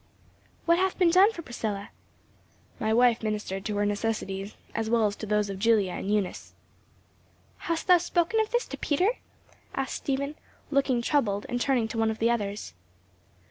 [0.65, 1.91] "What hath been done for Priscilla?"
[2.79, 6.55] "My wife ministered to her necessities, as well as to those of Julia and Eunice."
[7.59, 9.09] "Hast thou spoken of this to Peter?"
[9.75, 10.33] asked Stephen,
[10.71, 12.73] looking troubled and turning to one of the others.